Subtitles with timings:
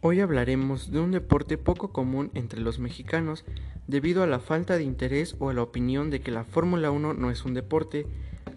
[0.00, 3.44] Hoy hablaremos de un deporte poco común entre los mexicanos
[3.88, 7.14] debido a la falta de interés o a la opinión de que la Fórmula 1
[7.14, 8.06] no es un deporte.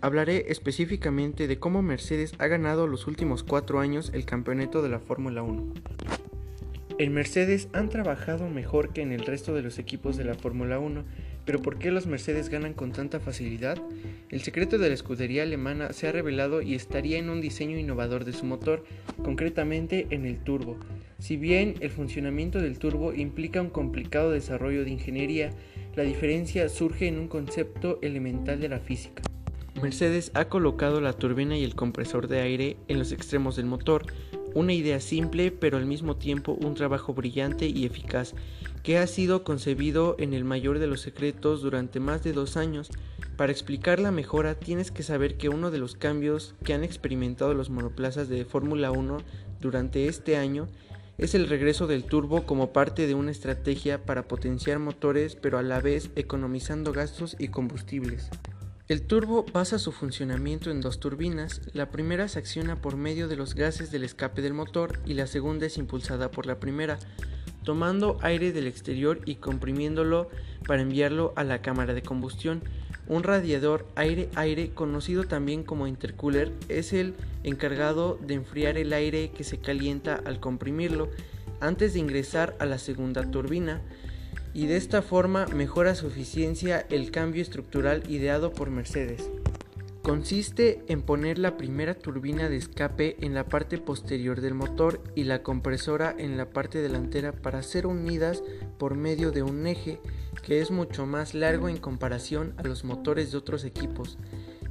[0.02, 5.00] Hablaré específicamente de cómo Mercedes ha ganado los últimos cuatro años el campeonato de la
[5.00, 5.74] Fórmula 1.
[7.02, 10.78] En Mercedes han trabajado mejor que en el resto de los equipos de la Fórmula
[10.78, 11.04] 1,
[11.46, 13.82] pero ¿por qué los Mercedes ganan con tanta facilidad?
[14.30, 18.24] El secreto de la escudería alemana se ha revelado y estaría en un diseño innovador
[18.24, 18.86] de su motor,
[19.24, 20.78] concretamente en el turbo.
[21.18, 25.50] Si bien el funcionamiento del turbo implica un complicado desarrollo de ingeniería,
[25.96, 29.24] la diferencia surge en un concepto elemental de la física.
[29.82, 34.06] Mercedes ha colocado la turbina y el compresor de aire en los extremos del motor,
[34.56, 38.34] una idea simple pero al mismo tiempo un trabajo brillante y eficaz,
[38.84, 42.90] que ha sido concebido en el mayor de los secretos durante más de dos años.
[43.38, 47.54] Para explicar la mejora tienes que saber que uno de los cambios que han experimentado
[47.54, 49.18] los monoplazas de Fórmula 1
[49.60, 50.68] durante este año
[51.18, 55.64] es el regreso del turbo como parte de una estrategia para potenciar motores pero a
[55.64, 58.30] la vez economizando gastos y combustibles.
[58.92, 63.38] El turbo basa su funcionamiento en dos turbinas, la primera se acciona por medio de
[63.38, 67.00] los gases del escape del motor y la segunda es impulsada por la primera,
[67.64, 70.28] tomando aire del exterior y comprimiéndolo
[70.68, 72.64] para enviarlo a la cámara de combustión.
[73.08, 77.14] Un radiador aire-aire, conocido también como intercooler, es el
[77.46, 81.10] encargado de enfriar el aire que se calienta al comprimirlo
[81.62, 83.80] antes de ingresar a la segunda turbina
[84.54, 89.30] y de esta forma mejora su eficiencia el cambio estructural ideado por Mercedes.
[90.02, 95.26] Consiste en poner la primera turbina de escape en la parte posterior del motor y
[95.26, 98.42] la compresora en la parte delantera para ser unidas
[98.80, 100.00] por medio de un eje
[100.42, 104.18] que es mucho más largo en comparación a los motores de otros equipos.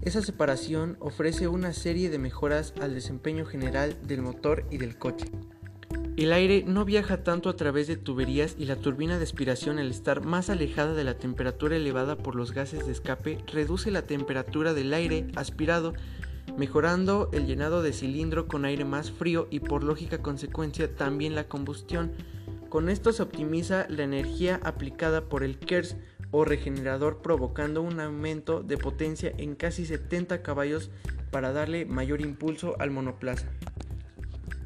[0.03, 5.27] Esa separación ofrece una serie de mejoras al desempeño general del motor y del coche.
[6.21, 9.91] El aire no viaja tanto a través de tuberías y la turbina de aspiración al
[9.91, 14.75] estar más alejada de la temperatura elevada por los gases de escape reduce la temperatura
[14.75, 15.95] del aire aspirado,
[16.59, 21.49] mejorando el llenado de cilindro con aire más frío y por lógica consecuencia también la
[21.49, 22.13] combustión.
[22.69, 25.97] Con esto se optimiza la energía aplicada por el KERS
[26.33, 30.91] o regenerador provocando un aumento de potencia en casi 70 caballos
[31.31, 33.47] para darle mayor impulso al monoplaza.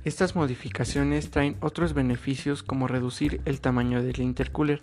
[0.05, 4.83] Estas modificaciones traen otros beneficios como reducir el tamaño del intercooler,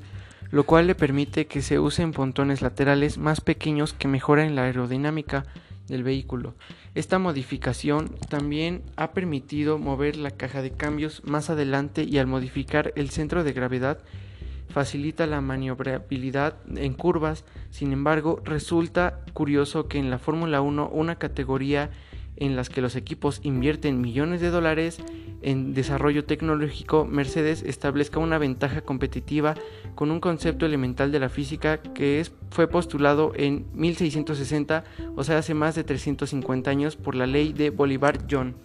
[0.50, 5.46] lo cual le permite que se usen pontones laterales más pequeños que mejoran la aerodinámica
[5.88, 6.56] del vehículo.
[6.96, 12.92] Esta modificación también ha permitido mover la caja de cambios más adelante y al modificar
[12.96, 14.00] el centro de gravedad
[14.72, 17.46] facilita la maniobrabilidad en curvas.
[17.70, 21.92] Sin embargo, resulta curioso que en la Fórmula 1 una categoría
[22.38, 25.00] en las que los equipos invierten millones de dólares
[25.42, 29.56] en desarrollo tecnológico, Mercedes establezca una ventaja competitiva
[29.96, 34.84] con un concepto elemental de la física que es, fue postulado en 1660,
[35.16, 38.56] o sea, hace más de 350 años, por la ley de Bolívar-John.